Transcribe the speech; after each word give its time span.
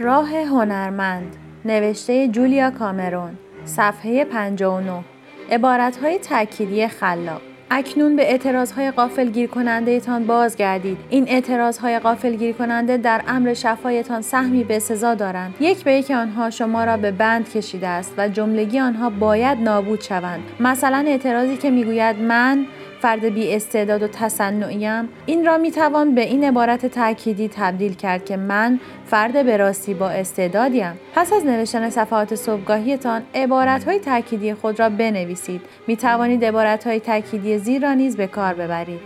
راه 0.00 0.36
هنرمند 0.36 1.36
نوشته 1.64 2.28
جولیا 2.28 2.70
کامرون 2.70 3.38
صفحه 3.64 4.24
59 4.24 5.04
عبارتهای 5.50 6.18
تأکیدی 6.18 6.88
خلاق. 6.88 7.40
اکنون 7.70 8.16
به 8.16 8.30
اعتراضهای 8.30 8.90
غافلگیر 8.90 9.50
کننده 9.50 10.00
تان 10.00 10.26
بازگردید. 10.26 10.98
این 11.10 11.28
اعتراضهای 11.28 11.98
غافلگیر 11.98 12.52
کننده 12.52 12.96
در 12.96 13.22
امر 13.28 13.54
شفایتان 13.54 14.22
سهمی 14.22 14.64
به 14.64 14.78
سزا 14.78 15.14
دارند. 15.14 15.54
یک 15.60 15.84
به 15.84 15.92
یک 15.92 16.10
آنها 16.10 16.50
شما 16.50 16.84
را 16.84 16.96
به 16.96 17.10
بند 17.10 17.52
کشیده 17.52 17.88
است 17.88 18.14
و 18.18 18.28
جملگی 18.28 18.80
آنها 18.80 19.10
باید 19.10 19.58
نابود 19.58 20.00
شوند. 20.00 20.42
مثلا 20.60 21.04
اعتراضی 21.06 21.56
که 21.56 21.70
می‌گوید 21.70 22.16
من 22.18 22.66
فرد 23.04 23.24
بی 23.24 23.54
استعداد 23.54 24.02
و 24.02 24.08
تصنعیم 24.08 25.08
این 25.26 25.46
را 25.46 25.58
می 25.58 25.70
توان 25.70 26.14
به 26.14 26.20
این 26.20 26.44
عبارت 26.44 26.86
تأکیدی 26.86 27.48
تبدیل 27.48 27.94
کرد 27.94 28.24
که 28.24 28.36
من 28.36 28.80
فرد 29.06 29.46
به 29.46 29.56
راستی 29.56 29.94
با 29.94 30.08
استعدادیم 30.08 30.92
پس 31.14 31.32
از 31.32 31.46
نوشتن 31.46 31.90
صفحات 31.90 32.34
صبحگاهیتان 32.34 33.22
عبارت 33.34 33.84
های 33.84 33.98
تأکیدی 33.98 34.54
خود 34.54 34.80
را 34.80 34.88
بنویسید. 34.88 35.60
می 35.86 35.96
توانید 35.96 36.44
عبارت 36.44 36.86
های 36.86 37.00
تأکیدی 37.00 37.58
زیر 37.58 37.82
را 37.82 37.94
نیز 37.94 38.16
به 38.16 38.26
کار 38.26 38.54
ببرید. 38.54 39.00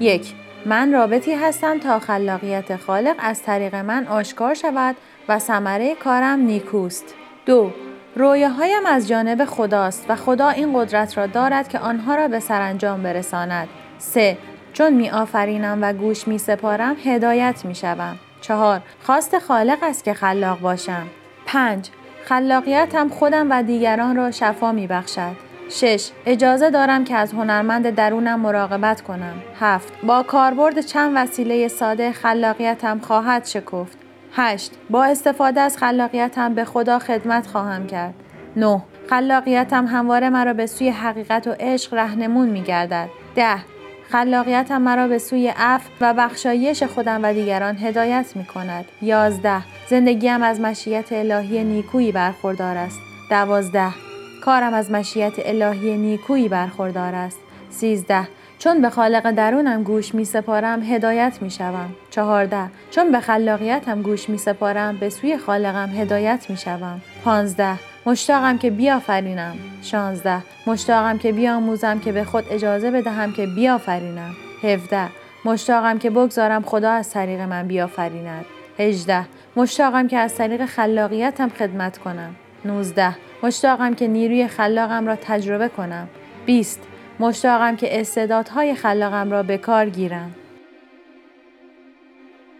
یک 0.00 0.32
من 0.66 0.92
رابطی 0.92 1.32
هستم 1.32 1.78
تا 1.78 1.98
خلاقیت 1.98 2.76
خالق 2.76 3.16
از 3.18 3.42
طریق 3.42 3.74
من 3.74 4.06
آشکار 4.06 4.54
شود 4.54 4.96
و 5.28 5.38
ثمره 5.38 5.94
کارم 5.94 6.40
نیکوست. 6.40 7.14
دو 7.46 7.70
رویاهایم 8.16 8.86
از 8.86 9.08
جانب 9.08 9.44
خداست 9.44 10.06
و 10.08 10.16
خدا 10.16 10.48
این 10.48 10.78
قدرت 10.78 11.18
را 11.18 11.26
دارد 11.26 11.68
که 11.68 11.78
آنها 11.78 12.14
را 12.14 12.28
به 12.28 12.40
سرانجام 12.40 13.02
برساند. 13.02 13.68
3. 13.98 14.38
چون 14.72 14.92
می 14.92 15.10
آفرینم 15.10 15.78
و 15.82 15.92
گوش 15.92 16.28
می 16.28 16.38
سپارم 16.38 16.96
هدایت 17.04 17.64
می 17.64 17.74
شوم. 17.74 18.16
4. 18.40 18.80
خواست 19.02 19.38
خالق 19.38 19.78
است 19.82 20.04
که 20.04 20.14
خلاق 20.14 20.60
باشم. 20.60 21.06
5. 21.46 21.88
خلاقیتم 22.24 23.08
خودم 23.08 23.50
و 23.50 23.62
دیگران 23.62 24.16
را 24.16 24.30
شفا 24.30 24.72
می 24.72 24.86
بخشد. 24.86 25.36
6. 25.70 26.10
اجازه 26.26 26.70
دارم 26.70 27.04
که 27.04 27.14
از 27.14 27.32
هنرمند 27.32 27.90
درونم 27.90 28.40
مراقبت 28.40 29.00
کنم. 29.00 29.34
7. 29.60 29.92
با 30.02 30.22
کاربرد 30.22 30.80
چند 30.80 31.12
وسیله 31.16 31.68
ساده 31.68 32.12
خلاقیتم 32.12 32.98
خواهد 32.98 33.46
شکفت. 33.46 34.09
8. 34.32 34.72
با 34.90 35.04
استفاده 35.04 35.60
از 35.60 35.76
خلاقیتم 35.76 36.54
به 36.54 36.64
خدا 36.64 36.98
خدمت 36.98 37.46
خواهم 37.46 37.86
کرد. 37.86 38.14
9. 38.56 38.82
خلاقیتم 39.10 39.86
همواره 39.86 40.30
مرا 40.30 40.52
به 40.52 40.66
سوی 40.66 40.88
حقیقت 40.88 41.46
و 41.46 41.54
عشق 41.60 41.94
رهنمون 41.94 42.48
می 42.48 42.62
گردد. 42.62 43.08
10. 43.34 43.56
خلاقیتم 44.10 44.82
مرا 44.82 45.08
به 45.08 45.18
سوی 45.18 45.48
عفو 45.48 45.90
و 46.00 46.14
بخشایش 46.14 46.82
خودم 46.82 47.20
و 47.22 47.32
دیگران 47.32 47.76
هدایت 47.76 48.26
می 48.34 48.44
کند. 48.44 48.84
11. 49.02 49.62
زندگیم 49.88 50.42
از 50.42 50.60
مشیت 50.60 51.12
الهی 51.12 51.64
نیکویی 51.64 52.12
برخوردار 52.12 52.76
است. 52.76 52.98
12. 53.30 53.88
کارم 54.44 54.74
از 54.74 54.90
مشیت 54.90 55.32
الهی 55.38 55.96
نیکویی 55.96 56.48
برخوردار 56.48 57.14
است. 57.14 57.38
13. 57.70 58.28
چون 58.60 58.82
به 58.82 58.90
خالق 58.90 59.30
درونم 59.30 59.82
گوش 59.82 60.14
می 60.14 60.24
سپارم 60.24 60.82
هدایت 60.82 61.38
می 61.40 61.50
شوم. 61.50 61.94
چهارده 62.10 62.70
چون 62.90 63.12
به 63.12 63.20
خلاقیتم 63.20 64.02
گوش 64.02 64.28
می 64.28 64.38
سپارم 64.38 64.96
به 64.96 65.10
سوی 65.10 65.38
خالقم 65.38 65.88
هدایت 65.88 66.46
می 66.48 66.56
شوم. 66.56 67.00
پانزده 67.24 67.78
مشتاقم 68.06 68.58
که 68.58 68.70
بیافرینم. 68.70 69.56
شانزده 69.82 70.42
مشتاقم 70.66 71.18
که 71.18 71.32
بیاموزم 71.32 71.98
که 71.98 72.12
به 72.12 72.24
خود 72.24 72.44
اجازه 72.50 72.90
بدهم 72.90 73.32
که 73.32 73.46
بیافرینم. 73.46 74.30
هفده 74.62 75.08
مشتاقم 75.44 75.98
که 75.98 76.10
بگذارم 76.10 76.62
خدا 76.62 76.90
از 76.90 77.10
طریق 77.10 77.40
من 77.40 77.66
بیافریند. 77.66 78.44
هجده 78.78 79.24
مشتاقم 79.56 80.08
که 80.08 80.18
از 80.18 80.34
طریق 80.34 80.66
خلاقیتم 80.66 81.48
خدمت 81.48 81.98
کنم. 81.98 82.34
19. 82.64 83.16
مشتاقم 83.42 83.94
که 83.94 84.08
نیروی 84.08 84.48
خلاقم 84.48 85.06
را 85.06 85.16
تجربه 85.16 85.68
کنم. 85.68 86.08
20. 86.46 86.89
مشتاقم 87.20 87.76
که 87.76 88.00
استعدادهای 88.00 88.74
خلاقم 88.74 89.30
را 89.30 89.42
به 89.42 89.58
کار 89.58 89.88
گیرم. 89.88 90.34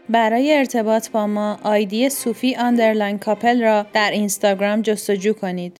برای 0.08 0.56
ارتباط 0.56 1.10
با 1.10 1.26
ما 1.26 1.58
آیدی 1.62 2.10
صوفی 2.10 2.56
underline 2.56 3.18
کاپل 3.18 3.62
را 3.62 3.86
در 3.92 4.10
اینستاگرام 4.10 4.82
جستجو 4.82 5.32
کنید. 5.32 5.68